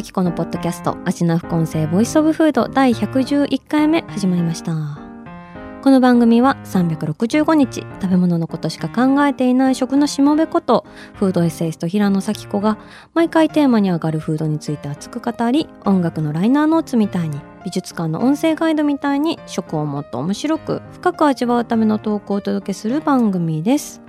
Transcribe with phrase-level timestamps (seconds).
[0.00, 4.72] 咲子のポッドキャスト味な副音声ボイスオブフード第111回目始まりました
[5.82, 12.78] この番組は365日食べ物のことしか考えていない食のしもべことフードエッセイスト平野咲子が
[13.12, 24.00] 毎回テーマに上がるフードについて熱く語り音楽のライナーノーツみたいに美術館の音声ガイドみたいに食をもっと面白く深く味わうためのトークをお届けする番組です。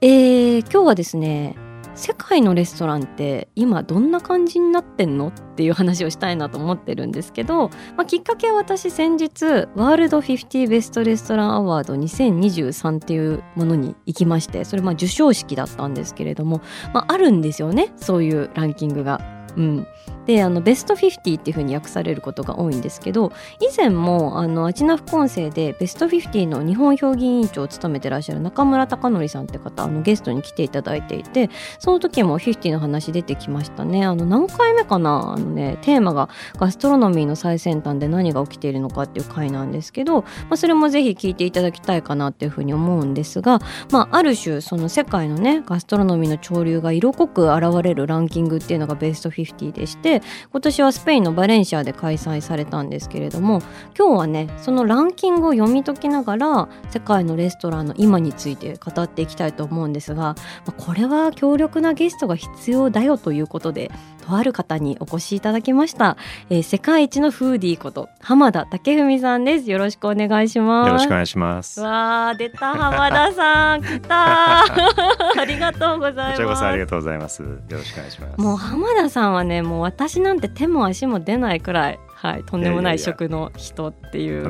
[0.00, 1.54] えー、今日はですね
[1.94, 16.62] 世界のレストランって今どんな感じになってんのっていう話をしたいなと思ってるんですけど、まあ、きっかけは私先日ワールド50ベストレストランアワード2023っていうものに行きましてそれまあ授賞式だったんですけれども、
[16.94, 19.20] まあ、あるんですよねそういうランキングが。
[19.56, 19.86] うん、
[20.26, 34.04] であのベスト50っていう風に訳されることが多いんですけど以前もあのアチナ副音声でベスト50の日本評議委員長を務めてらっしゃる中村貴則さんって方あのゲストに来ていただいていてその時も50の話出てきましたね。
[34.04, 35.34] あの何回目かな？
[35.34, 36.28] あのねテーマが
[36.58, 53.60] ガストロノミーの最先端で何が起きているのかっていう回なんですけど、まあ、それもぜひ聞いていただきたいかなっていうふうに思うんですが、まあ、ある種その世界のねガストロノミーの潮流が色濃く現れるランキングっていうのがベスト50でしてで今年はスペインのバレンシアで開催されたんですけれども
[53.96, 60.34] 今日はねそのランキングを読み解きながら世界のレストランの今について語っていきたいと思うんですが、
[60.66, 63.90] ま、これは強力なゲストが必要だよということで
[64.22, 66.16] とある方にお越しいただきました、
[66.48, 69.70] えー世界一のフーディーこと浜田武文さんです。
[69.70, 70.88] よろしくお願いします。
[70.88, 71.80] よろしくお願いします。
[71.80, 73.82] こわあ出た浜田さん。
[73.82, 74.62] 来た。
[75.40, 76.36] ありがとうございます。
[76.36, 77.42] ちらこそありがとうございます。
[77.42, 78.40] よろしくお願いします。
[78.40, 84.42] もう浜田さんはねもう私なんて手も足も出ないくらい、はい、とんでもない食の人っていう。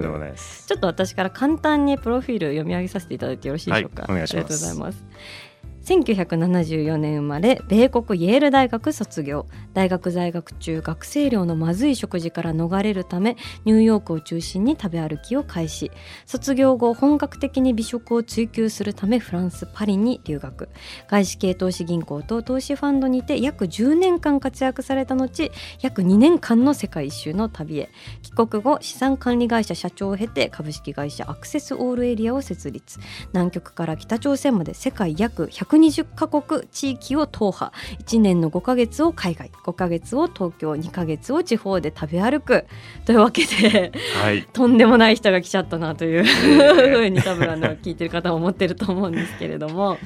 [0.66, 4.46] ちょっと私から簡単にプロフィール読み上げさせていただいてよろしいでしょうか、はいお願いします。
[4.46, 5.51] ありがとうございます
[5.84, 9.46] 1974年生まれ米国イェール大学卒業。
[9.74, 15.90] 大学在学中学生寮のまずい食事から逃れるためニューヨークを中心に食べ歩きを開始。
[16.24, 20.68] 卒業後本格的に美食を追求するためフランス・パリに留学。
[21.08, 25.50] 外資系投資銀行と投資ファンドにて約10年間活躍された後
[25.80, 27.90] 約2年間の世界一周の旅へ。
[28.22, 33.00] 帰国後資産管理会社社長を経て株式会社アクセスオールエリアを設立。
[33.32, 37.72] 南極から北朝鮮まで世界約120カ国地域を踏破。
[38.06, 39.50] 1年の5ヶ月を海外。
[39.64, 40.72] 5ヶ月を東京。
[40.72, 42.66] 2ヶ月を地方で食べ歩く。
[43.06, 44.46] というわけではい。
[44.52, 46.24] とんでもない人が来ちゃったなというえ
[46.92, 49.98] ふうに多分あの聞いてる方も思ってると思うんですけれども。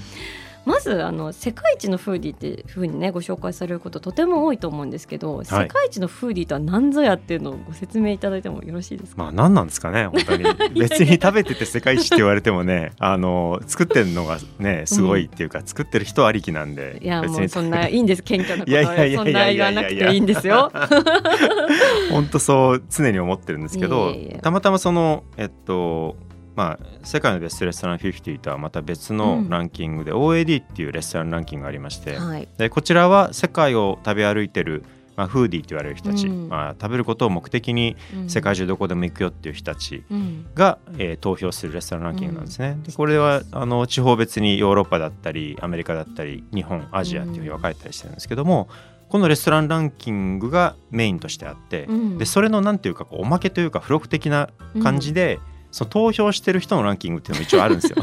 [0.66, 10.44] まずあの世界一のフーディーっていうふうにねご紹介されることとても多いと思うんですけど、世界一のフーディーとは何ぞやっていうのをご説明いただいてもよろしいですか、まあ何なんですかね本当に。
[10.74, 20.72] 別に食べてて世界一って言われてもね あの作ってるのがねすごいっていうか、作ってる人ありきなんでいやもうそんないいんです謙虚なことはそんな言わなくていいんですよ。
[22.10, 24.12] 本当そう常に思ってるんですけど
[24.42, 26.16] たまたまそのえっと
[26.56, 34.82] まあ、世界のベストレストラン50とはまた別のランキングで、OAD っていうレストランランキングがありまして、はい、でこちらは世界を食べ歩いてる、
[35.16, 36.48] まあ、フーディーって言われる人たち、うん。
[36.48, 38.30] まあ、食べることを目的にうん。
[38.30, 40.46] 世界中どこでも行くよっていう人たちうん。
[40.54, 42.78] が、えー投票するレストランランキングなんですね。
[42.82, 48.68] でこれはあの地方別にヨーロッパだったりアメリカだったり日本アジアっていうふうに分かれたりしてるんですけども、
[49.08, 52.18] このレストランランキングがメインとしてあって、うん。
[52.18, 54.50] でそれのなんていうかおまけというか付録的な
[54.82, 55.38] 感じで、
[55.70, 57.96] その投票してる人のランキングっていうのも一応あるんですよ。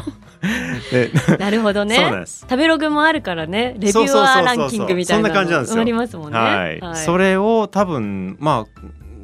[0.92, 2.42] でなるほどねそうなんです。
[2.42, 6.38] 食べログもあるからねレビューアーランキングみたいなそんな感じなんですよりますもんね。
[6.38, 8.82] はい、それを多分まあ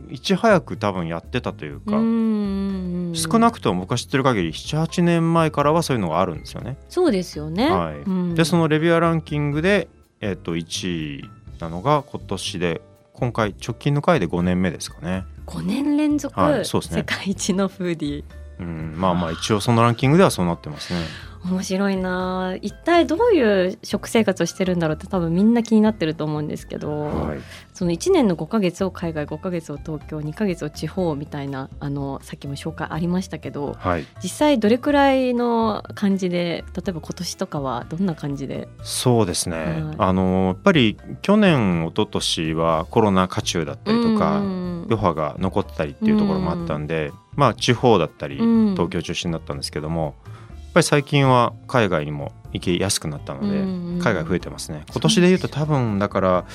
[0.09, 6.77] いち早く多分やってたというか、うん少なくとも僕が知ってる限り78年前からはそういうのがあるんですよね。
[6.89, 7.69] そうですよね。
[7.69, 9.87] はいうんでそのレビュアーランキングで、
[10.21, 12.81] えっと1位なのが今年で
[13.13, 15.25] 今回直近の回で5年目ですかね。
[15.49, 18.23] 5年連続、はいね世界一のフーディー
[18.59, 20.99] うん、まあまあ一応そのランキングではそうなってますね。
[21.45, 22.57] 面白いな。
[22.61, 27.39] 一体どういう食生活をしてるんだろうって多分みんな気になってると思うんですけど、はい、
[27.73, 38.67] その1年の5ヶ月を海外5ヶ月を東京2ヶ月を地方みたいなあのさっきも紹介ありましたけどはい、実際どれくらいの感じで例えば今年とかはどんな感じで？
[38.83, 39.95] そうですね、はい。
[39.97, 44.69] あのやっぱり去年一昨年はコロナ禍中だったりとか、うん。
[44.89, 48.71] 余波が残ってたりっていうところもあったんで、まあ地方だったりうん。
[48.71, 50.37] 東京中心だったんですけども、やっ
[50.79, 54.85] ぱり最近は海外にも行きやすくなったので、うん海外増えてますね。
[54.91, 56.45] 今年で言うと多分だから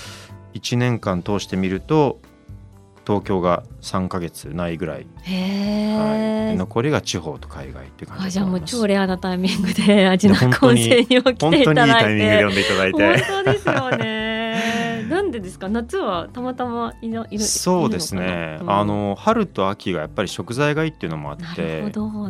[0.55, 2.21] 1年間通してみると
[3.07, 6.17] 東京が3ヶ月ないぐらい、へは
[6.51, 13.25] い、え、残りが地方と海外っていう感じあじゃあもう超レアなタイミングで味のいや本当に構成にも来本ていた当にいいタだいてイミングで呼んでいただいて。
[13.25, 15.05] 本当ですよね。
[15.11, 15.69] なんでですか？
[15.69, 21.83] 夏はたまたまいないるそうですね、いるのかなあの春と秋がやっぱり食材がいいっていうのもあって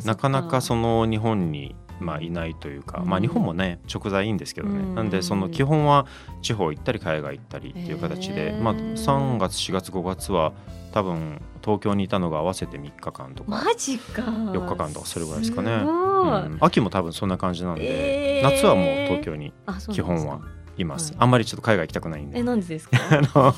[0.05, 0.29] なか。
[0.29, 4.95] なかそのの日本に、まあ、いないというか、まあ、うん日本もね食材いいんですけどね、うん。
[4.95, 6.07] なんでその基本は
[6.43, 10.53] 地方行ったり海外行ったりっていう形で、まあ、3月4月5月は
[10.93, 14.23] 多分東京にいたのが合わせて3日間とか、マジか。
[14.23, 15.73] 4日間とかそれぐらいですかね。
[15.73, 16.59] うん。
[16.61, 18.43] 秋も多分そんな感じなんで、えー。
[18.43, 19.53] 夏はもう東京に
[19.91, 20.41] 基本は
[20.77, 22.39] います、はいあんまりちょっと海外行きたくないんで。
[22.39, 22.99] えなんでですか？
[23.11, 23.55] あの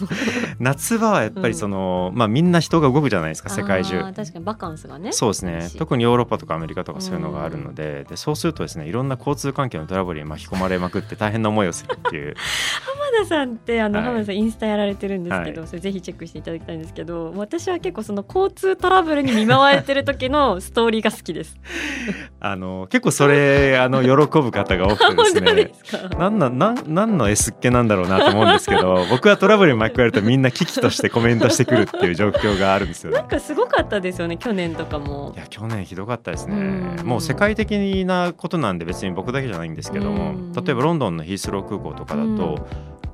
[0.61, 4.01] 夏場はやっぱりその、まあみんな人が動くじゃないですか世界中。
[4.01, 5.69] 確かにバカンスがねそうですね。
[5.79, 12.35] 特にヨーロッパとかアメリカとかそういうのがあるので,、でそうするとですねいろんな交通関係のトラブルに巻き込まれまくって大変な思いをするっていう。
[13.17, 14.07] 浜田さんってあの、はい。
[14.09, 15.69] 浜田さんインスタやられてるんですけど、はい。
[15.69, 21.57] それぜひチェックしていただきたいんですけど私は結構その交通トラブルに見舞われてる時のストーリーが好きです。
[22.41, 24.09] あの結構それあの喜
[24.41, 25.73] ぶ方が多くて本ですね。
[26.19, 26.73] なんなんな
[27.06, 33.19] んなんの S っ気なんだろうなと思うんですけど 僕はトラブルに巻き込まれるとみんな危機としてコメントしてくるっていう状況があるんですよね。
[33.19, 33.29] なん。
[33.29, 35.33] かすごかったですよね去年とかも。
[35.37, 35.39] い。
[35.39, 36.57] や去年ひどかったですね。
[36.57, 37.07] うん。
[37.07, 40.53] もう世界的なことなんで別に僕だけじゃないんですけどもうん。
[40.53, 42.67] 例えばロンドンのヒースロー空港とかだと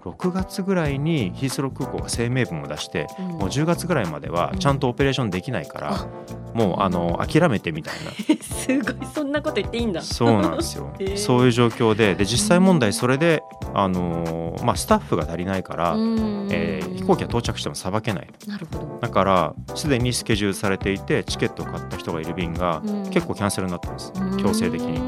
[0.04, 3.26] 6月ぐらいにヒースロー空港が声明文を出してうん。
[3.26, 6.06] もう10月ぐらいまではちゃんとオペレーションできないからあ。
[6.54, 8.10] もうあの諦めてみたいな。
[8.42, 10.02] すごいそんなこと言っていいんだ。
[10.02, 10.92] そうなんですよ。
[11.00, 11.16] へー。
[11.16, 13.41] そういう状況でで実際問題それで
[13.74, 18.28] あのーまあスタッフが足りないからうんえー飛行機が到着してもさばけない。
[18.46, 18.98] なるほど。
[19.00, 23.10] だからすでにスケジュールされていてチケットを買った人がいる便がうん。
[23.10, 25.00] 結構キャンセルになったんです強制的に。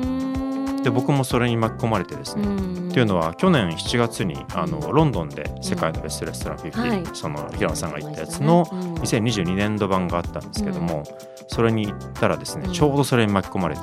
[0.76, 4.92] にで僕もそれに巻き込まれてですね、っていうのはは去年7月にあのうん。
[4.94, 11.02] ロンドンで世界のベストレストラン50、はいその平野さんが言ったやつの2022年度版があったんですけども、
[11.48, 12.72] それに行ったらですね、うん。
[12.72, 13.82] ちょうどそれに巻き込まれて。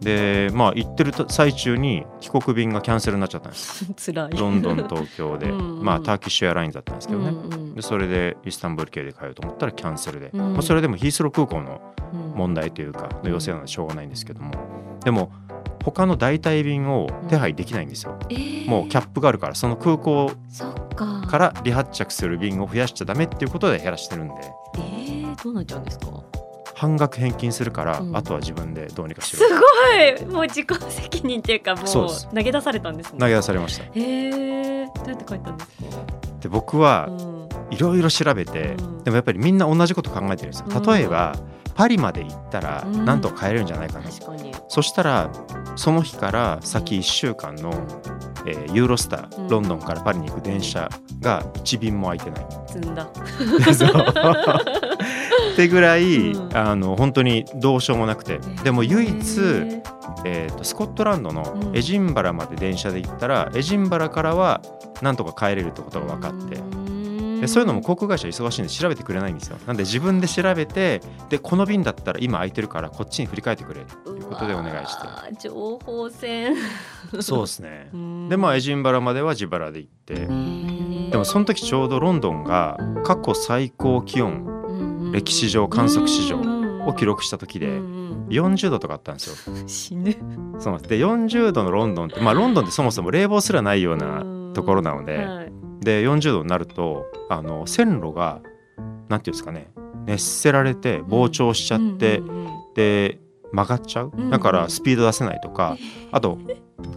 [0.00, 3.84] でまあ行ってる最中に帰国便がキャンセルになっちゃったんです。
[4.12, 4.36] 辛い。
[4.38, 5.50] ロンドン東京で。
[5.50, 5.84] うんうん。
[5.84, 10.52] まあターキッシュエアラインズだったんですけどね、うんうんでそれでイスタンブール系で帰ろうと思ったらキャンセルで、うん。
[10.54, 11.80] まあ、それでもヒースロー空港の
[12.12, 12.32] うん。
[12.36, 14.52] 問題というかの要請なのでしょうがないんですけども。
[15.04, 15.32] でも
[15.84, 18.68] 他の代替便を手配できないんですよ、えー。
[18.68, 20.30] もうキャップがあるからその空港
[21.26, 24.34] から離発着する便を増やしちゃダメっていうことで減らしてるんで。
[24.76, 26.06] えー、どうなっちゃうんですか？
[26.78, 28.16] 半額返金するから、うん。
[28.16, 30.26] あとは自分でどうにかしすろごい。
[30.26, 33.18] もう自己責任っていうかもう投げ出されたんですね。
[33.18, 33.84] 投げ出されました。
[33.84, 35.74] へえどうやって書いたんですか？
[36.40, 37.38] で僕はうん。
[37.70, 39.04] いろいろ調べて、うん。
[39.04, 40.66] でもやっぱりみんな同じこと考えてるんですよ。
[40.70, 40.82] うん。
[40.86, 41.34] 例えば、
[41.74, 43.04] パリまで行ったらうん。
[43.04, 44.52] なんとか帰れるんじゃないかな、確かに。
[44.68, 45.30] そしたら
[45.76, 47.72] その日から先1週間の、
[48.46, 49.46] えーユーロスタうん。
[49.46, 50.88] ーロンドンからパリに行く電車
[51.20, 52.46] が1便も空いてない。
[52.68, 53.06] 積んだ
[55.58, 56.56] ってぐらい、うん。
[56.56, 58.38] あの本当にどうしようもなくて。
[58.62, 59.12] でも唯一、
[60.24, 61.76] えー、とスコットランドのうん。
[61.76, 64.62] エジンバラまで電車で行ったら、エジンバラからは
[65.02, 66.56] なんとか帰れるってことが分かって。
[66.56, 67.40] うん。
[67.40, 69.58] でそういうのも航空会社忙しいんで調べてくれないんですよ。
[69.66, 75.48] なんで自分で調べてでこの便だったら今空いてるからこっちに振り替えてくれということでお願いして。
[75.48, 76.56] 情報戦。
[77.20, 77.90] そうですね。
[77.94, 78.28] うん。
[78.28, 80.14] でまあエジンバラまでは自腹で行って。
[81.10, 84.47] でもその時ちょうどロンドンが過去最高気温うんうん
[85.12, 86.68] 歴史上観測史上うん。
[86.86, 88.26] を記録した時でうんうん。
[88.28, 89.54] 40度とかあったんですよ。
[89.66, 90.12] 死ぬ。
[90.58, 90.90] そうなんです。
[90.90, 94.24] で40度のロンドンってまあロンドンってそもそも冷房すらないような
[94.54, 95.52] ところなのではい。
[95.80, 98.40] で40度になるとあの線路が
[99.08, 99.70] なんていうんですかね
[100.06, 102.22] 熱せられて膨張しちゃって、
[102.74, 103.18] で
[103.52, 104.12] 曲がっちゃう。
[104.16, 105.76] うんだからスピード出せないとか、
[106.10, 106.38] あと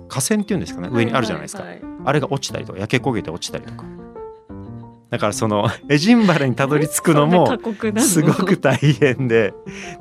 [0.08, 1.66] 架線っていうんですかね上にあるじゃないですか、
[2.06, 3.84] あれが落ちたりとか焼け焦げて落ちたりとか
[5.12, 7.58] だからそのエジンバラにたどり着くのも
[8.00, 9.54] すごく大変で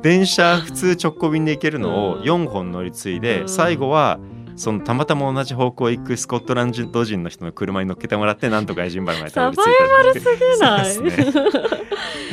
[0.03, 2.23] 電車普通直行便で行けるのをうん。
[2.23, 3.49] 4本乗り継いでうん。
[3.49, 4.19] 最後は
[4.57, 11.13] そのたまたま同じ方向行くスコットランド人の人の車に乗っけてもらってなんとかエジンバラまでたどり着いたサバイバルすぎない。
[11.13, 11.43] です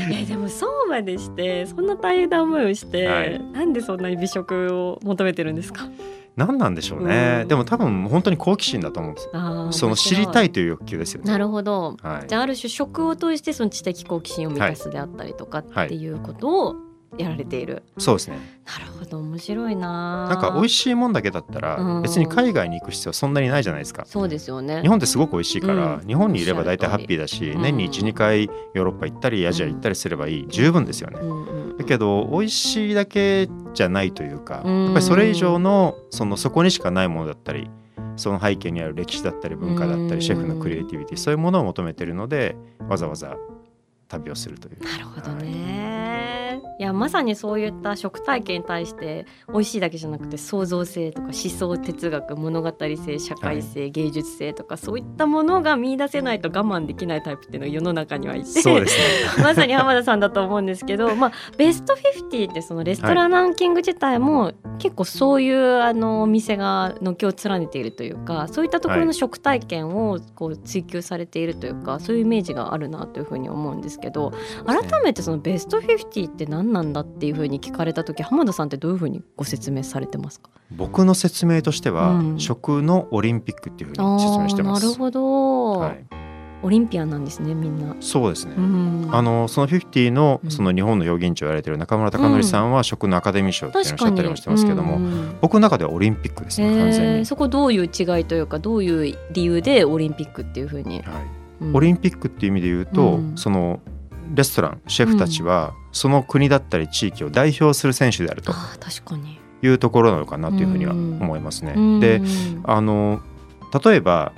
[0.09, 3.39] ねえでもそうまでしてそんな大変な思いをして、はい。
[3.39, 5.87] なんでそんなに美食を求めてるんですか？
[6.37, 7.47] 何なんでしょうね、うん。
[7.47, 9.29] でも多分本当に好奇心だと思うんです
[9.71, 11.31] その知りた面いという欲求ですよね。
[11.31, 11.97] なるほど。
[12.01, 12.27] はい。
[12.27, 16.75] じゃあある種食を通してその知的好奇心を満たすであったりとかはいっていうことを
[17.17, 18.37] やられている、そうですね。
[18.65, 20.27] なるほど面白いな。
[20.29, 22.01] なんか美味しいもんだけだったらうん。
[22.01, 24.03] 別に海外に行く必要そんなにないじゃないですか。
[24.05, 24.81] そうですよね。
[24.81, 26.07] 日本ってすごく美味しいから、うん。
[26.07, 27.61] 日本にいれば大体ハッピーだし、うん。
[27.61, 34.85] 年に12回ヨーロッパ行ったりアジア行ったりすればいい、十分ですよね、うんうんだけど美味しいだけじゃないというか、うん。
[34.85, 37.69] やっぱりそれ以上のそのそこにしかないものだったり
[38.15, 40.21] その背景にある歴史だったり文化だったり、うん。
[40.21, 42.55] シェフのクリエイティビティそういうものを求めてるので
[42.89, 43.37] わざわざ
[44.07, 44.83] 旅をするという。
[44.83, 45.53] なるほどね、い、
[46.79, 59.03] やまさにそういった食体験に対して美味しいだけじゃなくて創造性とか思想哲学物語性社会性、芸術性とかそういったものが見出せないと我慢できないタイプっていうのが世の中にはいてそうですね。
[59.43, 74.31] まさに浜田さんだと思うんですけど、まあ、ベスト50ってそのレストランランキング自体も結構そういうあのお店が軒を連ねているというかそういったところの食体験をこう追求されているというか、そういうイメージがあるなというふうに思うんですけど
[74.65, 80.49] 改めてそのベスト50って何なんだっていうふうに聞かれた時浜田さんってどういうふうにご説明されてますか？
[80.71, 82.39] 僕の説明としては、うん。
[82.39, 84.85] 食のオリンピックっていうふうに説明してます。
[84.85, 86.05] なるほど、はい、
[86.63, 87.95] オリンピアンなんですねみんな。
[88.01, 89.09] そうですね、うん。
[89.11, 90.51] あのその50のうん。
[90.51, 97.17] その日本の表現長をやられてる中村貴則さんは食のアカデミー賞っていうのをおっしゃったりもしてますけども、うんうん僕の中ではオリンピックですね完全に。
[97.19, 101.05] えーそこどういう違いというかどういう理由でオリンピックっていうふうに、はい。
[101.61, 101.75] うん。
[101.77, 103.37] オリンピックっていう意味で言うと、うん。
[103.37, 103.79] その
[104.33, 108.53] レストランシェフたちはその国だったり地域を代表する選手であると。
[109.63, 111.73] いうところなのかなというふうには思いますね。
[111.75, 111.99] うん。
[111.99, 112.21] で
[112.63, 113.21] あの
[113.83, 114.31] 例えば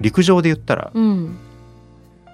[0.00, 1.38] 陸上で言ったらうん。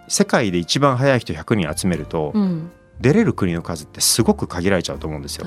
[0.06, 2.70] 世界で一番速い人100人集めるとうん、
[3.00, 5.47] 出れる国の数ってすごく限られちゃうと思うんですよ。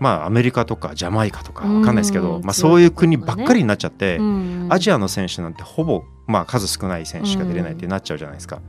[0.00, 4.66] まあアメリカとかジャマイカとかわかんないですけど、うんまあ、そういう国ばっかりになっちゃって、うん。
[4.70, 8.60] アジアの選手なんてほぼ、まあ、数少ない選手しか出れないってなっちゃうじゃないですか。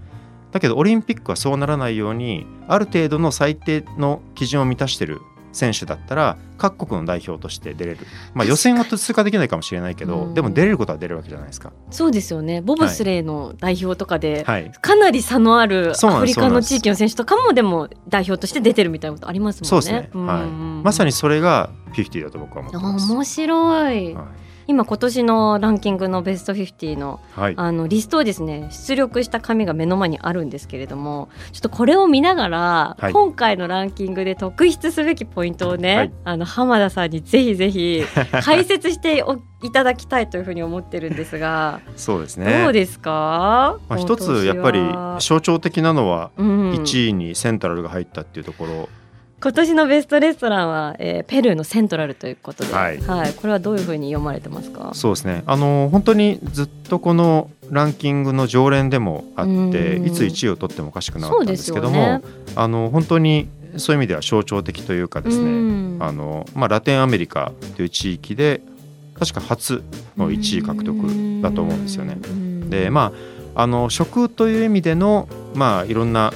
[0.51, 5.22] だけどオリンピックはそうならないようにある程度の最低の基準を満たしてる
[5.58, 8.00] 選手だったら各国の代表として出れる、
[8.34, 10.34] まあ、予選は通過できないかもしれないけど、うん。
[10.34, 11.72] でも出れることは出れるわけじゃないですか。
[11.89, 12.62] そうですよね。
[12.62, 19.70] ボブスレーの代表とかで、はい、かなり差のあるアフリカの地域の選手とかもでも代表として出てるみたいなことありますもんね。
[19.70, 20.46] そうですね、はい。
[20.46, 23.12] んまさにそれが50だと僕は思ってあます。
[23.12, 27.54] 面白い、はい今今年のランキングのベスト50のはい。
[27.58, 33.14] あのリストをですね出力した紙が目の前にあるんですけれどもちょっとこれを見ながら、はい。
[33.14, 36.14] 今回のランキングで特筆すべきポイントをね、はい。
[36.26, 38.04] あの浜田さんにぜひぜひ
[38.44, 42.64] 解説しておいただきたいというふうに思ってるんですが、 そうですね。
[42.64, 44.80] どうですか、まあ、一つやっぱり
[45.20, 48.90] 象徴的なのはうん、1位にセントラルが入ったっていうところ、
[49.39, 52.98] 今年のベストレストランは、えーペルーのセントラルということで、はい。
[52.98, 54.91] これはどういうふうに読まれてますか？
[54.96, 55.44] そうですね。
[55.46, 59.51] あの本当にずっとこのランキングの常連でもあって
[59.98, 60.06] うん。
[60.08, 62.22] いつ1位を取ってもおかしくなかったんですけども、ね。
[62.56, 65.98] あの本当にそういう意味では象徴的というかですね、うん。
[66.00, 68.62] あのまあ、ラテンアメリカという地域で
[69.20, 69.84] 確か初
[70.17, 72.17] の1位獲得だと思うんですよね。
[72.24, 72.70] うん。
[72.72, 73.12] でま
[73.56, 76.34] ああの食という意味でのまあいろんな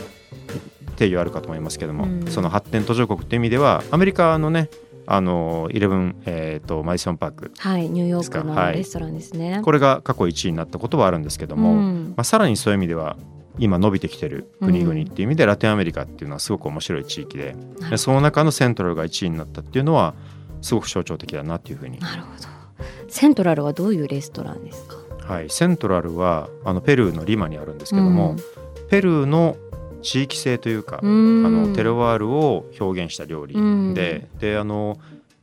[1.01, 2.27] 定義はあるかと思いますけども、うん。
[2.27, 4.69] その発展途上国という意味ではアメリカのね
[5.07, 9.61] あのイレブン、えー、とマディソンパークはい、ニューヨークのレストランですね。
[9.63, 12.13] これが過去1位になったことはあるんですけども、うん。
[12.15, 13.17] まあ、さらにそういう意味では
[13.57, 17.55] 今伸びてきてる国々っていう意味で、ラテンアメリカっていうのはすごく面白い地域で
[17.89, 20.13] でその中のセントラルが1位になったっていうのは
[20.61, 22.47] すごく象徴的だなっていうふうに、なるほど。
[23.09, 24.95] セントラルはどういうレストランですか？
[25.33, 28.35] はい、セントラルはあのペルーのリマにあるんですけども、
[28.89, 29.57] ペルーの
[30.01, 33.93] 地域性というか、うん、あのテロワールを表現した料理うん。
[33.93, 34.97] で,、であの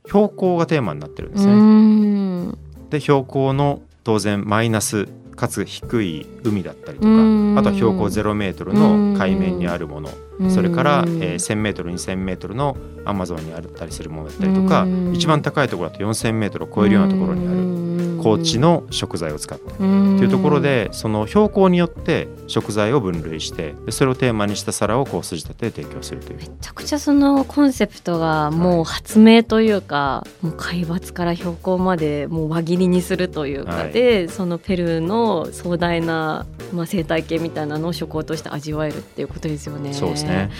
[0.06, 1.52] 標高がテーマになってるんですうね。
[1.54, 2.58] ん。
[2.90, 7.12] で標高の当然マイナスかつ低い海だったりとか、う
[7.54, 7.58] ん。
[7.58, 10.10] あとは標高0メートルの海面にあるもの、
[10.50, 15.14] それから、うんえー1000メートル2000メートルのアマゾンにあったりするものだったりとか、うん。
[15.14, 17.77] 一番高いところだと4000メートルを超えるようなところにある
[18.22, 19.68] 高地の食材を使って。
[19.72, 26.38] とというところでその標高によって食材を分類してでそれをテーマにした皿をこう筋立てて提供するという。
[26.38, 33.92] めちゃくちゃそのコンセプトがもう発明というか、もう海抜から標高までもう輪切りにするというか、はい。
[33.92, 39.92] でそのペルーの壮大な、まあ、生態系みたいなのを食をとして味わえるっていうことですよね。
[39.92, 40.50] そうですね。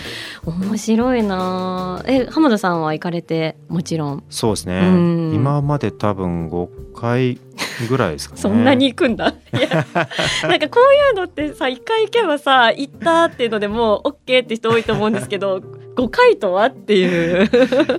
[0.45, 2.03] 面白いな。
[2.05, 4.23] え浜田さんは行かれてもちろん。
[4.29, 4.79] そうですね。
[4.79, 5.33] うん。
[5.33, 7.39] 今まで多分5回
[7.87, 8.41] ぐらいですかね。
[8.41, 9.29] そんなに行くんだ。
[9.29, 9.85] いや
[10.47, 15.61] なんかこういうのってさ一回行けばさ行ったっていうのでもう OK って人多いと思うんですけど
[15.95, 17.49] 5回とはっていう。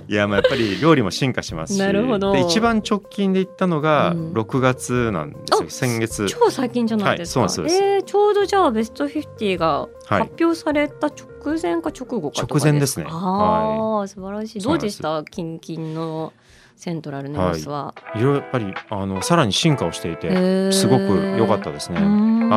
[0.07, 1.79] いやまあやっぱり料理も進化しますし。
[1.79, 2.31] なるほど。
[2.31, 4.33] で一番直近で行ったのがうん。
[4.33, 6.25] 6月なんですよ、あ先月。
[6.27, 7.41] 超最近じゃないですか。
[7.41, 10.21] はいそうなんですえーちょうどじゃあベスト50がはい。
[10.21, 13.05] 発表された直前か直後かとか直前ですね。
[13.07, 14.61] ああ、素晴らしい。
[14.61, 16.33] どうでしそた近々の
[16.81, 17.93] セントラルネオスは。
[18.15, 18.21] い。
[18.21, 21.99] ろいろやっぱりあのさらに進化をしていてすごく良かったですね。
[21.99, 22.01] あ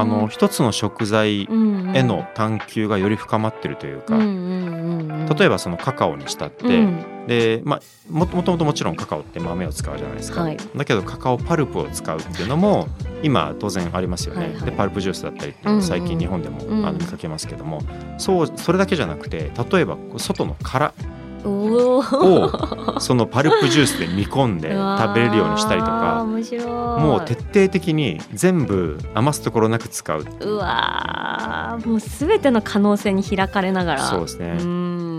[0.02, 1.94] の一つの食材うんうん。
[1.94, 5.26] への探求がより深まってるというか、うんうんうんうん。
[5.26, 7.26] 例えばそのカカオにしたって、うん。
[7.26, 10.56] で、まあ、ももともともちろんカカオって豆を使うじゃないですか、はい。
[10.74, 12.88] だけどカカオパルプを使うっていうのも
[13.22, 14.64] 今当然ありますよね、はいはい。
[14.64, 15.80] でパルプジュースだったりっていううんうん。
[15.82, 16.86] の最近日本でも、うん。
[16.86, 17.82] あの見かけますけども。
[18.16, 20.94] そうそれだけじゃなくて例えば外の殻
[21.44, 22.02] を
[23.00, 26.24] そのパルプジュースで煮込んで食べれるようにしたりとか。
[26.24, 30.24] もう徹底的に全部余すところなく使う。
[30.40, 31.88] うわー。
[31.88, 34.02] もうすべての可能性に開かれながら。
[34.02, 34.56] そうですね。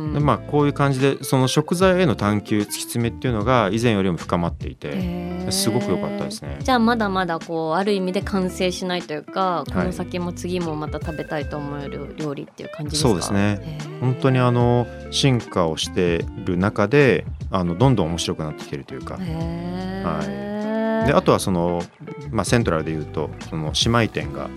[0.05, 0.13] うん。
[0.13, 6.57] でまあ、こういう感じでその食材への探求突き詰めっていうのが以前よりも深まっていてすごく良かったですね。
[6.59, 13.09] じゃあまだまだこうある意味で完成しないというかこの先も次もまた食べたいと思える料理っていう感じですか？
[13.09, 13.77] そうですね。
[14.01, 19.17] 本当にあの進化をしてる中であのどんどん面白くなってきてるというか。
[19.19, 21.05] へー。
[21.05, 21.83] であとはその、
[22.31, 24.49] まあ、セントラルでいうとその姉妹店が、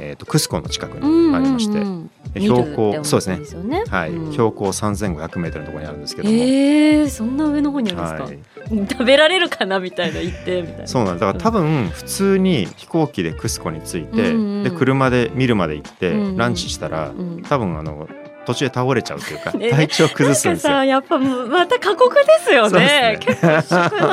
[0.00, 3.82] えー、とクスコの近くにありまして、うんうんうんで標高そうですね。
[3.88, 4.10] はい。
[4.10, 4.32] うん。
[4.32, 10.86] 標高3500メートルのところにあるんですけども、えー、そんな上の方にあるんですか、はい、食べられるかなみたいな言ってみたいな。
[10.86, 16.36] そうなんだから多分普通に飛行機でクスコに着いて、うんうんで車で見るまで行って、うんうん。
[16.36, 17.42] ランチしたらうん。
[17.42, 18.08] 多分あの
[18.46, 20.72] 途中で倒れちゃうというか、 ね体調崩すんですよ。
[20.72, 23.18] なんかさやっぱもうまた過酷ですよね。
[23.20, 24.08] そう結構食の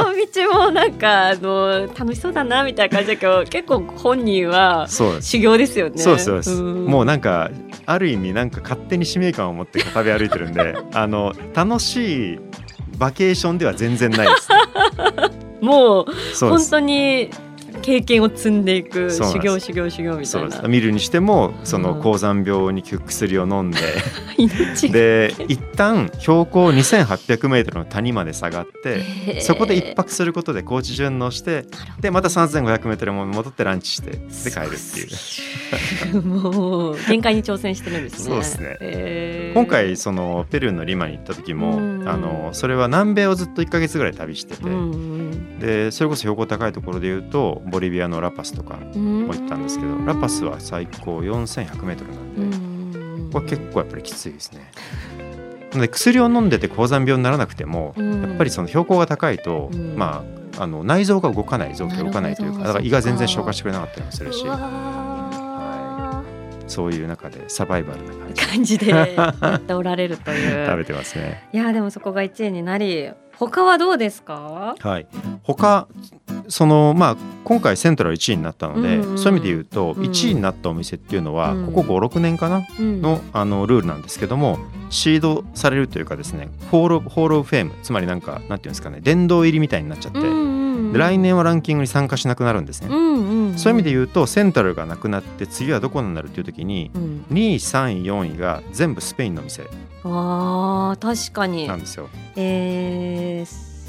[0.53, 5.97] 道もなんかあの楽しそうだなみたいな感じだけど結構本人は修行ですよね。
[5.97, 6.85] そうですそうです、ん。
[6.85, 7.49] もうなんか
[7.85, 12.39] ある意味なんか勝手に使命感を持って食べ歩いてるんで あの楽しい
[12.97, 14.57] バケーションでは全然ないです、ね、
[15.61, 16.05] もう
[16.39, 17.29] 本当に
[17.87, 22.01] 経験を積んでいく修行修行修行みたそいうな見るにしてもそのうん。
[22.01, 23.77] 高山病に効く薬を飲んで。
[24.91, 31.65] で一旦標高2800メートルの谷まで下がってそこで一泊することで高知順応して
[31.99, 34.19] でまた3500メートルも戻ってランチしてで
[34.51, 36.21] 帰るっていう。
[36.21, 38.25] もう限界に挑戦してるんですね。
[38.25, 38.77] そうですね。
[38.81, 42.07] へー今回そのペルーのリマに行った時も、うん。
[42.07, 49.27] あのそれは南米をずっと1ヶ月ぐらい旅してて、うんでそれこそ標高高いところでいうとボリビアのラパスとかうん。
[49.27, 52.77] も行ったんですけどラパスは最高4100メートルなんで、うん
[53.31, 54.71] これ結構やっぱりきついですね。
[55.71, 58.21] なので薬を飲んでて高山病にならなくても、うん。
[58.21, 59.97] やっぱりその標高が高いと、うん。
[59.97, 60.23] ま
[60.57, 64.45] ああの内臓が動かない臓器が動かないというかだから胃が全然消化してくれなかったりもするし。
[66.67, 68.43] そういう中でサバイバルな感じ。
[68.43, 70.65] ー感じでやっておられるという。
[70.67, 71.47] 食べてますね。
[71.53, 74.75] いやでもそこが1位になり他はどうですか？
[74.79, 75.07] はい、
[75.43, 75.87] 他
[76.47, 80.03] そのまあ今回セントラル1位になったので、うんうんそういう意味で言うとうん。
[80.05, 81.65] 1位になったお店っていうのは、うん。
[81.71, 82.65] ここ56年かな？
[82.79, 83.01] うん。
[83.01, 84.57] のあのルールなんですけども
[84.89, 90.93] シードされるというかですねホールホール・フェームつまりなんかなんていうんですかね殿堂入りみたいになっちゃって、うんうんうん。
[90.93, 92.87] で来年はランキングに参加しなくなるんですね。
[92.89, 93.57] うんうんうん。
[93.57, 97.25] そういう意味で言うとセントラルがなくなって次はどこになるっていう時にうん。
[97.31, 99.63] 2位3位4位が全部スペインの店
[100.03, 101.67] あー確かに。
[101.67, 102.09] なんですよ。
[102.35, 103.26] えー、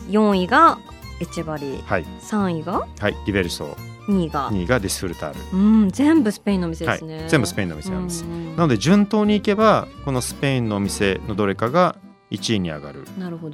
[0.09, 0.79] 4位が
[1.21, 3.77] エチェバリはい、3位がはい、リベルソ
[4.09, 7.29] 2位が2位がディスフルタール、うん全部スペインの店ですね、はい。
[7.29, 8.25] 全部スペインの店なんです。
[8.25, 11.97] うんうんなので順当にいけばこのスペインのお店のどれかが
[12.33, 13.05] 1位に上がる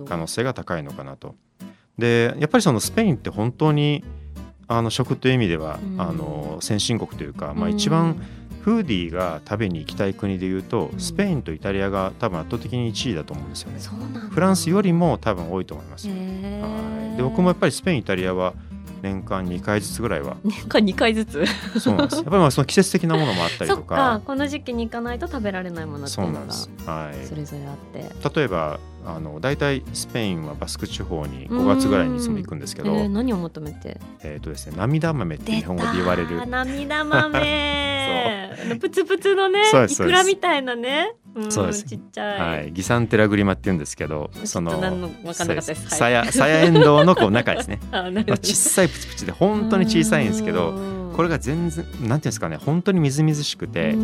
[0.07, 1.35] 可能性が高いのかなと。
[1.99, 4.03] でやっぱりそのスペインって本当に
[4.67, 6.01] あの食という意味では、うん。
[6.01, 7.75] あの先進国というか、まあ、うん。
[7.75, 8.17] 一番
[8.65, 13.79] フーディーが食べに行きたい国でいうとうんスペインとイタリアが多分圧倒的に1位だと思うんですよね。
[14.31, 16.09] フランスよりも多分多いと思います。
[16.09, 17.17] へはーい。
[17.19, 18.55] で僕もやっぱりスペインイタリアは
[19.03, 20.39] 年間2回ずつぐらいは。
[20.43, 21.45] 年間2回ずつ？
[21.79, 22.17] そうなんです。
[22.17, 28.39] やっぱりまあ その季節的なものもあったりそっかとかこの時期に行かないと食べられないものっていううのがそなんです、はい、それぞれあって。
[28.41, 34.01] 例えばあの大体スペインはバスク地方に5月ぐらいにいつも行くんですけど、えー何を求めて？
[34.23, 36.47] えーとですね、涙豆って日本語で言われる。
[36.47, 37.94] 涙豆
[38.81, 41.15] プツプツのねいくらみたいなね。
[41.39, 41.85] んそうです。
[41.85, 47.81] ちっちゃい、はい、ギサンテラグリマって言うんですけどちょっと何のさやさやえんどうのこう中ですね。
[47.91, 50.75] あ小さいプチプチで本当に小さいんですけど
[51.15, 53.97] これが全然なんていうんですかね本当にみずみずしくて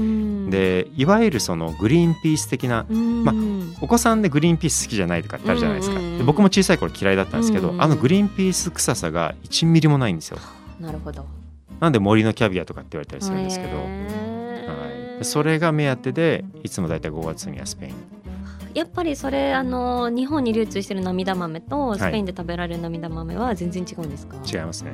[0.49, 3.33] でいわゆるそのグリーンピース的なま
[3.81, 6.01] お子さんでグリーンピース好きじゃないとかってあるじゃないですか。
[6.25, 10.39] 僕も小さい頃嫌いだったんですけどあのグリーンピース臭さが1ミリもないんですよ。
[10.81, 11.27] なるほど
[11.81, 17.95] なんで森のキャビアとかって言われたりするんですけど、はい、それが目当てでいつも大体5月にはスペイン。
[18.75, 24.93] やっぱりそれあの日本に流通してる涙豆とスペインで食べられる涙豆は全然違うんですか、違いますね、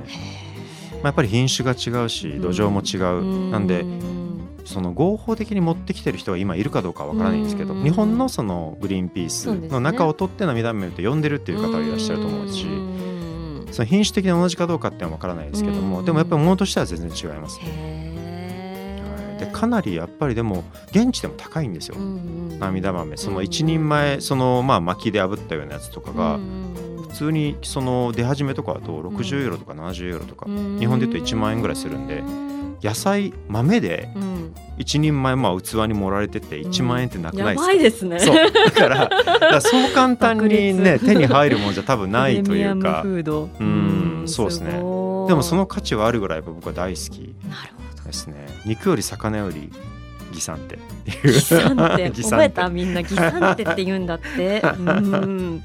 [0.92, 3.84] まあ、やっぱり品種が違うし土壌も違う、なんで
[4.64, 7.84] その合法的に持ってきてる人が今いるかどうかわからないんですけどうん。
[7.84, 12.95] 日本のそのグリーンピースの中を取って涙豆と呼んでるっていう方はいらっしゃると思うしん
[13.70, 15.90] その品種的に同じかどうかっていうのはわからないですけどうん。
[15.90, 17.64] もでもやっぱり物としては全然違いますね。
[17.66, 19.40] へー。
[19.40, 21.96] でかなりやっぱりでも現地でも高いんですよ。
[22.58, 23.16] 涙豆。
[23.16, 30.46] そのうん一人前そのまあ薪で炙ったようなやつとかがうん普通にその出始めとかだと60ユーロとか70ユーロとか。
[30.48, 32.22] うん日本で言うと1万円ぐらいするんで
[32.82, 34.54] 野菜豆でうん。
[34.78, 37.66] 一人前まあ器に盛られてて1万円ってなくないやですか？
[37.66, 38.18] ばいですね。
[38.18, 38.36] そう。
[38.36, 43.00] だからそう簡単にね手に入るものじゃ多分ないというか。
[43.02, 43.48] フード。
[43.58, 44.72] うんそうですね。
[44.72, 47.34] でもその価値はあるぐらい僕は大好き。
[47.48, 48.04] なるほど。
[48.04, 48.34] ですね。
[48.66, 49.72] 肉より魚より
[50.32, 50.74] 義産って。
[50.74, 50.78] い
[51.30, 52.02] うギサンって。
[52.14, 52.68] 義 覚えた？
[52.68, 53.02] みんな。
[53.02, 54.60] ギサンってって言うんだって。
[54.78, 55.62] うん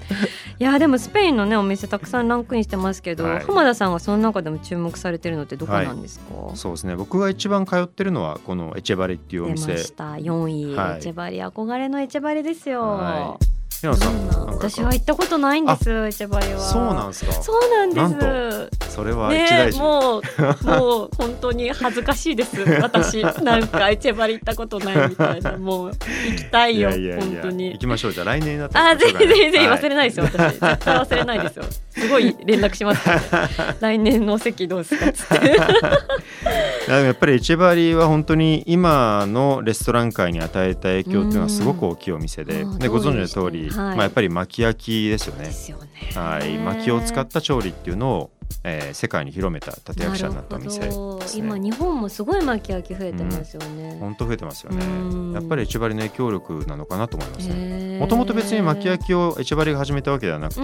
[0.62, 3.43] いやでもスペインのねお店たくさんランクインしてますけど、はい。
[3.43, 6.95] 浜田さんがその中でも注目されてるのってどこなんですか、そうですね。
[6.95, 10.04] 僕が一番通ってるのはこのエチェバリっていうお出店ました。
[10.17, 10.97] 4位、はい。
[11.00, 11.39] エチェバリ。
[11.39, 13.39] 憧れのエチェバリですよ、は
[13.82, 16.60] 平野さん私は行ったことないんですエチェバリは。
[16.60, 17.32] そうなんですか。
[17.34, 18.91] そうなんです。
[18.91, 22.62] それは一ね大事、もうもう本当に恥ずかしいです。
[22.80, 25.58] 私なんかエチェバリ行ったことないみたいな。
[25.58, 25.96] もう行
[26.38, 27.26] きたいいよやいやいや。
[27.26, 27.72] 本当に。
[27.72, 28.13] 行きましょう。
[28.13, 30.38] じゃあ来年だったあ、ぜひぜひぜひはい忘れないですよ、私。
[30.60, 31.63] 絶対忘れないですよ。
[31.91, 33.15] すごい連絡しますね。
[33.80, 35.08] 来年の席どうですか？
[35.08, 35.45] っつって。
[35.45, 35.49] い
[36.91, 45.89] やっぱりエチェバリーは本当に今のレストラン界に与えた影響っていうのはすごく大きいお店でうんでご存知の通り、はいまあ、やっぱり巻き焼きですよねよね。
[46.15, 48.30] はい、薪を使った調理っていうのを、
[48.63, 51.62] えー世界に広めた立役者になったお店なるほどです今ね。
[51.62, 53.97] 日本もすごい巻き焼き増えてますよね。
[53.99, 55.39] 本当増えてますようんね。
[55.39, 57.56] やっぱりエチェバリの影響力なのかなと思いますね。
[57.93, 60.62] ねもともと別に巻き焼きをエチェバリが始めたわけではなくて、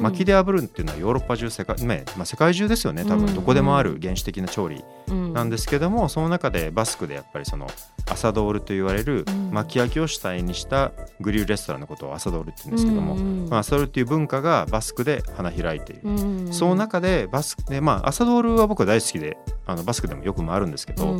[0.00, 3.26] 薪で炙るっていうのはヨーロッパ中世界,、ねまあ、世界中ですよね多うん。
[3.26, 7.66] 分どこでもある原始的な調理ななんですけども、その中でバスクでやっぱりその
[8.10, 9.50] アサドールと言われるうん。
[9.52, 13.14] 巻き焼きを主体にしたグリルレストランのことをアサドールって言うんですけども、
[13.48, 16.52] まあ、アサドールっていう文化がバスクで花開いている。
[16.52, 21.12] その中でバスクで、まあ、アサドールは僕は大好きであのバスクでもよく回るんですけど、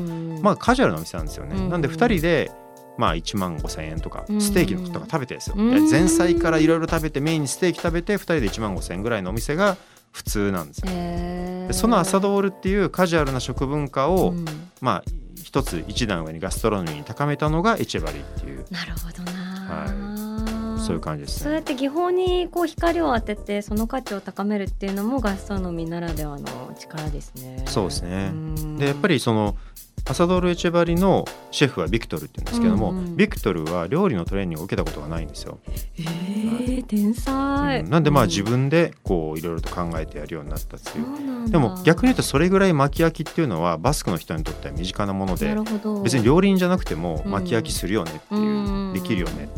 [0.43, 1.57] まあカジュアルなお店なんですよね。
[1.57, 2.51] うんなんで2人で
[2.99, 4.41] まあ1万5千円とかうん。
[4.41, 5.57] ステーキのとか食べてですよ。
[5.57, 9.77] 前菜からいろいろ食べてメインにステーキ食べて2人で1万5千円ぐらいのお店が
[10.13, 10.87] 普通なんですよ。
[10.87, 14.45] でそのアサドールっていうカジュアルな食文化を、うん。
[14.81, 15.05] まあ
[15.43, 18.67] 一つ一段上にガストロノミーに高めたのがエチェバリっていう。
[18.71, 21.45] なるほどな、そういう感じですね。
[21.45, 26.47] そうやって技法にこう光を当ててその価値を高めるっていうのもガストロノミーならではの
[26.79, 27.63] 力ですね。
[27.67, 28.29] そうですね。
[28.31, 28.77] ん。
[28.77, 29.57] でやっぱりその
[30.05, 33.17] アサドール・エチェバリのシェフはビクトルって言うんですけども、うんうん。
[33.17, 35.59] ビクトルは料理のトレーニングを受けたことがないんですよ。
[35.99, 37.91] えー、天才、うん。
[37.91, 38.29] なんでまあうん。
[38.29, 41.47] 自分でこういろいろと考えてやるようになったってそいう。
[41.47, 41.51] う。
[41.51, 45.55] でも逆に言うとそれぐらい巻き焼きっていうのはバスクの人にとっては身近なもので
[46.03, 47.31] 別に料理人じゃなくてもうん。
[47.31, 49.49] 巻き焼きするよねっていう、うんできるよねっ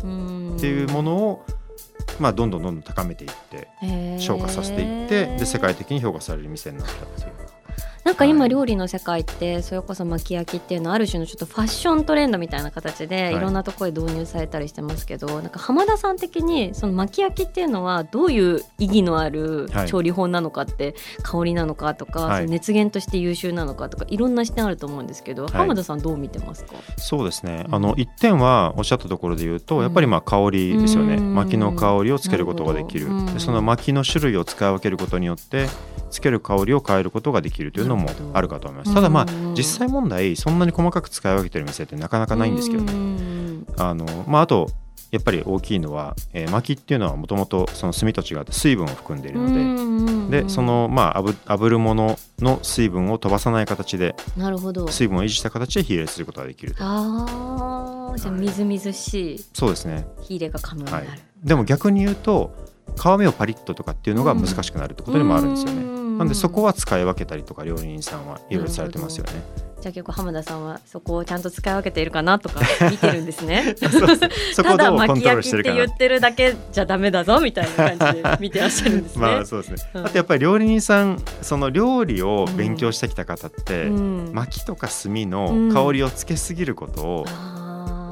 [0.56, 1.44] っていうものを
[2.18, 3.68] まあどんどんどんどん高めていって
[4.18, 7.49] 昇華させていってで世界的に評価される店になったっていう。
[8.04, 8.48] なんか今はい。
[8.48, 13.36] 料理の世界ってそれこそ巻き焼きっていうのはある種のちょっとファッショントレンドみたいな形でい。
[13.36, 19.88] いろんなところで導入されたりしてますけど、なんか浜田さん的にその巻き焼きっていうのはどういう意義のあるはい。
[19.88, 22.46] 調理法なのかって、香りなのかとか、はい。
[22.46, 25.48] 熱源として優秀なのかとかいろんな視点あると思うんですけど、い。
[25.48, 26.74] 浜田さんどう見てますか？
[26.96, 27.74] そうですね、うん。
[27.74, 31.34] あの一点はおっしゃったところで言うとやっぱりまあ香りですよね、うん。
[31.34, 33.08] 薪の香りをつけることができる。
[33.38, 35.68] その薪の種類を使い分けることによって
[36.10, 38.94] つける香りを変えることができるというのもあるかと思います。
[38.94, 42.92] ただまあうん実際問題そんなに細かく使い分けてる店ってなかなかないんですけどね。
[42.92, 43.64] ね。
[43.76, 44.70] あのまああと
[45.10, 54.86] やっぱり大きいのは、えー薪っていうのはもともとその炭と違って水分を含んでいるので、でそのまあ炙炙るものの水分を飛ばさない形でなるほど。
[54.86, 56.84] 水分を維持した形で火入れすることができると。
[56.84, 60.06] あーじゃあみずみずしいそうですね。
[60.22, 62.52] 火入れが可能になる、はい、でも逆に言うと
[62.96, 69.70] 皮目をパリッととかっていうのが難しくなるってことでもあるんですよね、なんでそこは使い分けたりとか料理人さんはいろいろされてますよね。
[69.80, 73.74] じゃあ結構浜田さんはそこをちゃんと使い分けているかなとか 見てるんですね。
[74.52, 79.22] そただ巻き焼きって言ってるだけじゃダメだぞみたいな感じで見てらっしゃるんですね。
[79.22, 80.06] まあそうですね、うん。
[80.06, 84.30] あとやっぱり料理人さんその料理を勉強してきた方って、うん。
[84.34, 87.59] 薪とか炭の香りをつけすぎることをあ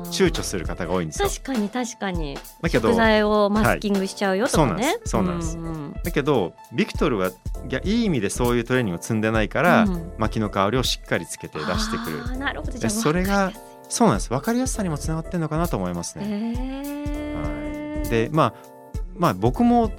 [0.09, 1.29] 躊躇する方が多いんですよ。
[1.29, 2.39] 確かに確かに。
[2.61, 5.53] だけど食材をマスキングしちゃうよとかね、はいそうなんです。
[5.53, 7.33] そうんんだけどビクトルはい
[7.71, 10.13] やいい意味でそういうトレーニングを積んでないから、うん。
[10.19, 12.23] 薪の香りをしっかりつけて出してくる。
[12.23, 12.73] あーなるほど。
[12.73, 13.53] じゃそれが
[13.89, 14.31] そうなんです。
[14.31, 16.25] 分かりやすさにもつながってるのかなと思いますね。
[16.27, 18.09] へー。
[18.09, 18.69] でまあ
[19.17, 19.91] まあ僕も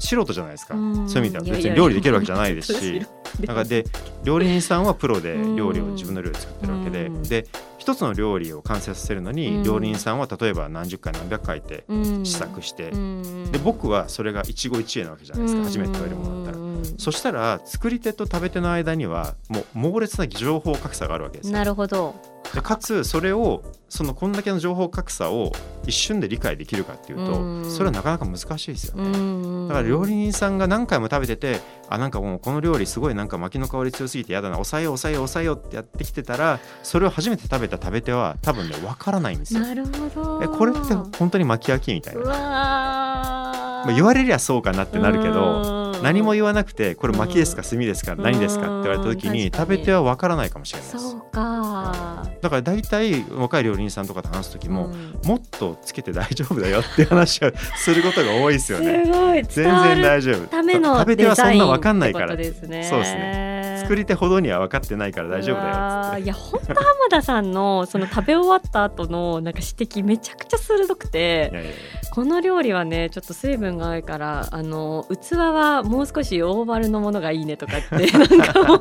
[0.00, 1.08] 素人じゃないですか、うん。
[1.08, 3.06] そういう意味では別に料理できるわけじゃないですし。
[3.46, 3.84] なんかで
[4.24, 5.56] 料理人さんはプロでうん。
[5.56, 7.22] 料理を自分の料理を作ってるわけで、うん。
[7.22, 7.46] で
[7.78, 9.62] 一つの料理を完成させるのに、うん。
[9.62, 12.24] 料理人さんは例えば何十回何百回ってうん。
[12.24, 13.52] 試作して、うん。
[13.52, 16.58] で僕はそれが一期一会なわけじゃないですか、初めて食べるものだったら。
[16.58, 16.84] うん。
[16.98, 21.52] そしたら作り手と食べ手の間にはもう猛烈な情報格差があるわけですよ。
[21.52, 22.14] なるほど
[22.54, 25.52] でかつそれをそのこんだけの情報格差を
[25.86, 27.70] 一瞬で理解できるかっていうと、うん。
[27.70, 29.18] それはなかなか難しいですよね。
[29.18, 39.60] うんだから料理人さんが何回も食べててあなんかもうこの料理すごいなんか薪の香り強すぎてやだな抑えよう抑えよう抑えようってやってきてたらそれを初めて食べた食べ手は多分ね分からないんですよ。
[39.60, 40.40] なるほど。
[40.42, 51.10] えこれって本当に薪焼きみたいうな、まあ、言われりゃそうかなってなるけどうん何も言わなくてこれ薪ですか炭ですか何ですかって言われた時に食べ手は分からないかもしれないです。
[51.10, 52.26] そうか。
[52.40, 55.20] だから大体若い料理人さんとかと話す時も、うん。
[55.24, 59.04] もっとつけて大丈夫だよっていう話をすることが多いですよね。
[59.04, 59.42] すごい。
[59.42, 60.36] 全然大丈夫。
[60.50, 62.28] 食べ手デザインはそんな分かんないから。
[62.28, 63.57] そうですね
[63.88, 66.22] 作り手ほどには分かってないから大丈夫だよ。
[66.22, 71.72] いや本当浜田さんのその食べ終わった後のなんか指摘めちゃくちゃ鋭くて
[72.12, 78.74] この料理はねちょっと水分が多いからあの器はもう少しオーバルのものがいいねとかって なんかも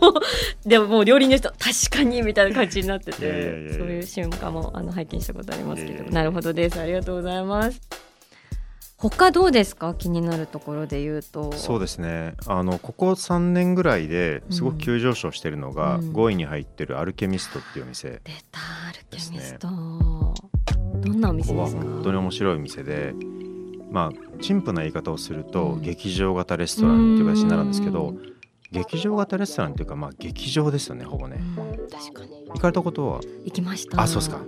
[0.65, 6.77] うでももう料理の人確かにみたいな感じになっててそういう瞬間もあの拝見したことありますけどなるほどです。
[6.81, 8.06] ありがとうございます
[8.99, 9.93] 他どうですか？
[9.93, 11.51] 気になるところで言うと。
[11.53, 12.33] そうですね。
[12.47, 16.13] あのここ3年ぐらいですごく急上昇してるのが、うん。
[16.13, 21.81] 5位に入ってるアルケミストっていうお店、出たアルケミスでト、どんなお店ですか？
[21.83, 23.13] 本当に面白いお店で
[23.91, 25.81] まあ陳腐な言い方をすると、うん。
[25.81, 28.33] 劇場型レストランっていう形になるんですけど、うん。
[28.71, 32.47] 劇場型レストランっていうかまあ劇場ですよねほぼね、うん確かに。
[32.47, 33.21] 行かれたことは？
[33.45, 34.01] 行きました。
[34.01, 34.41] あそうですか。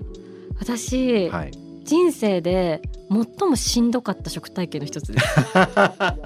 [0.59, 1.51] 私、はい
[1.89, 5.25] 人生で最もしんどかった食体験の一つです。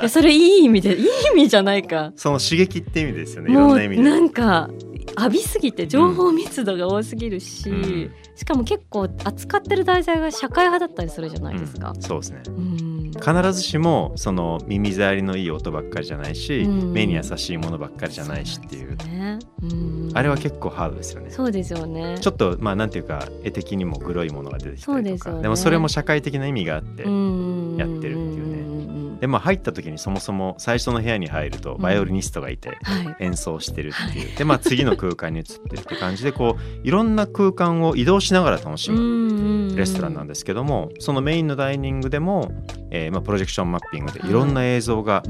[0.01, 2.11] いやそれいい意味でいい意味じゃないか。
[2.17, 4.03] その刺激って意味ですよねいろもうんな意味で。
[4.03, 4.69] なんか
[5.17, 8.11] 浴びすぎて情報密度が多すぎるし、うん。
[8.35, 11.91] しかも結構扱ってる題材が社会派だったりするじゃないですか。
[11.95, 12.01] うん。
[12.01, 12.41] そうですね。
[12.47, 13.11] うん。
[13.11, 16.93] 必ずしもその耳障りのいい音ばっかりじゃないし、うん。
[16.93, 18.95] 目に優しいものばっかりじゃないしっていう。
[18.97, 19.39] ね。
[19.61, 20.11] うん。
[20.13, 21.29] あれは結構ハードですよね。
[21.29, 22.17] そうですよね。
[22.19, 25.31] ちょっとまあなんていうか絵的にもグロいものが出てきたりとか。
[25.31, 25.49] そうでね。
[25.49, 28.82] もそれも社会的な意味があって、うんやってるっていうねね
[29.19, 33.15] でまあ入った時にそもそも最初の部屋に入るとバイオリニストがいて、はい。
[33.19, 42.51] 演奏してるっていう、でまあ次の空間に移ってるって感じでこういろんな空間を移動しながら楽しむレストランなんでですけどもそのメインのダイニングでも、
[42.89, 45.23] えーまあ、プロジェクションマッピングでいろんな映像が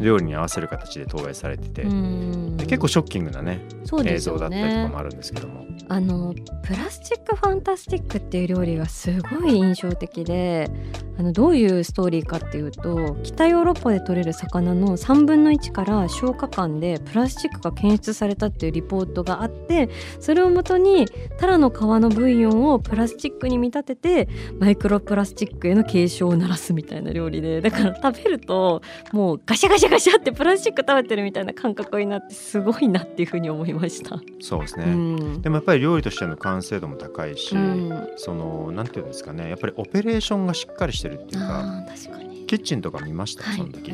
[0.00, 10.70] 料理に合わせる形で投影されてて、で結構ショッキングなねそうですよ映像だったりとかねもあるんですけども、あのプラスチックファンタスティックっていう料理がすごい印象的で
[11.18, 19.88] あのどういうストーリーかっていうと北ヨーロッパで取れる魚の3分の1から消化管でプラスチックが検出されたっていうリポートがあって
[20.20, 21.06] それをもとに
[21.38, 27.60] タラの皮のブイヨンをプラスチックに見立ててマイクロプラスチックへの警鐘を鳴らすみたいな料理で。
[27.60, 34.20] だから食べるともうガシャガシャガシャってプラスチック食べてるみたいな感覚になってすごいなっていうふうに思いました。
[34.40, 35.42] そうですね、うん。
[35.42, 38.08] でもやっぱり料理としての完成度も高いし、うん。
[38.16, 39.48] そのなんていうんですかね。
[39.48, 42.28] やっぱりオペレーションがしっかりしてるっていうか確かに。
[42.46, 43.92] キッチンとか見ました、はいその時。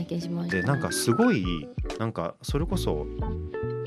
[0.49, 3.05] でなんかすごいなんかそれこそ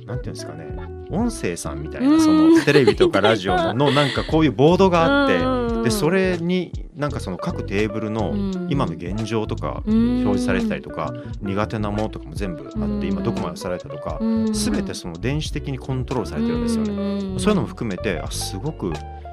[0.05, 0.65] なんていうんですかね。
[1.09, 2.55] 音声さんみたいなそうん。
[2.55, 8.67] のテレビとかラジオの のなんかこういうボードがあってうんでそれになんかその各テーブルのうん。
[8.69, 12.97] 今の現状とか表表示されてたりとか苦手なものとかも全部あうん。
[12.99, 17.39] って今どこまでされたとか全全てその電子的にコントロールされてるんですよね。
[17.39, 18.91] そういうのも含めてあすごく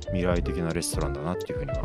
[0.09, 1.79] 未来的なレストランだなっていうふうには。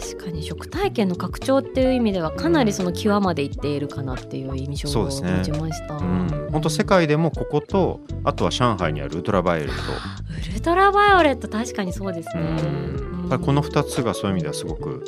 [0.00, 5.44] 確かに食体験の拡張っていう意味ではかなりその極までいっているかなっていう印象を持そうですね。
[5.44, 5.96] ちました。
[5.96, 6.48] うん。
[6.52, 12.44] 本当世界でもこことあとは上海にあるウルトラバイオレッウルトラバイオレット確かにそうですト、ね。
[12.44, 15.04] うんぱりこの2つがそういう意味ではすごく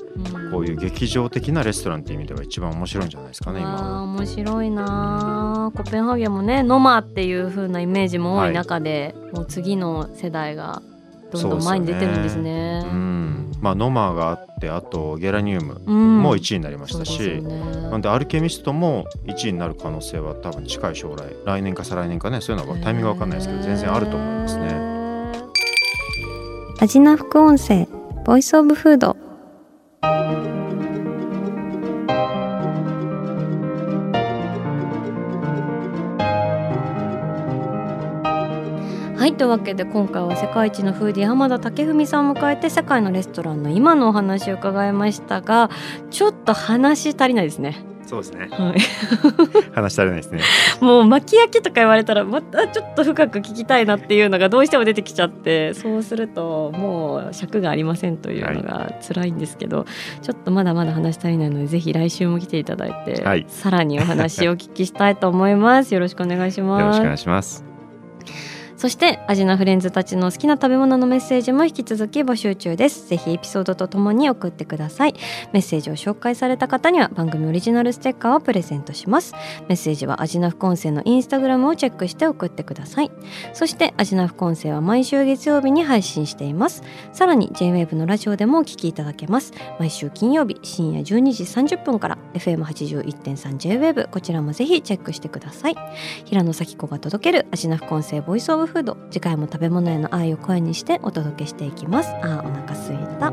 [0.50, 4.02] こういう劇場的なレストランっていう意味では一番面白いんじゃないですかね今。
[4.04, 5.76] 面白いなー。
[5.76, 10.82] コペンハーゲンもねノマっていう風なイメージも多い中で、もう次の世代が
[11.32, 12.82] どんどん前に出てるんですね。
[12.84, 13.52] うん。
[13.60, 16.22] まあ、ノマがあってあとゲラニウムうん。
[16.22, 17.90] も1位になりましたし、そうですよね。
[17.90, 24.96] なんでアルケミストも1位になる可能性は多分近い将来来年か再来年かねそういうのはタイミングは分かんないですけど全然あると思いますね。
[26.78, 27.88] アジナ副音声
[28.26, 29.16] ボイスオブフード
[39.16, 45.70] はいというわけで今回は世界一のフーディー浜田武文さんを迎えて世界のレストランの今のお話を伺いましたが
[46.10, 47.95] ちょっと話足りないですね。
[48.06, 48.48] そうですね。
[48.50, 48.78] はい、
[49.74, 50.40] 話し足りないですね。
[50.80, 65.92] もう巻き焼きとか言われたらまたちょっと深く聞きたいなっていうのがどうしても出てきちゃってそうするともう尺がありませんというのが辛いんですけど、はい、ちょっとまだまだ話足りないのでぜひ来週も来ていただいて、はい、さらにお話をお聞きしたいと思います。
[65.92, 66.80] よろしくお願いします。
[66.82, 67.65] よろしくお願いします。
[68.76, 73.08] そしてアジナフレンズたちの好きな食べ物のメッセージも引き続き募集中です。
[73.08, 75.14] ぜひエピソードとともに送ってください。
[75.52, 79.34] メッセージを紹介された方には番組オリジナルステッカーをプレゼントします。
[79.68, 83.10] メッセージはアジナフコンセのインスタグラムをチェックして送ってください。
[83.54, 86.82] そしてアジナフコンセは毎週月曜日に配信しています。
[87.12, 89.52] さらに JWAVE のラジオでもお聞きいただけます。
[89.78, 95.76] 毎週金曜日深夜12時30分から FM81.3JWAVE こちらもぜひチェックしてください。
[96.24, 102.10] 平野咲子が届けるアジナフコンセボイスオブフード次回も食べ物への愛を声にしてお届けしていきます。
[102.22, 103.32] あーお腹すいた。